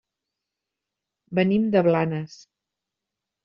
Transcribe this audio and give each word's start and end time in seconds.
Venim 1.41 1.69
de 1.77 1.87
Blanes. 1.91 2.41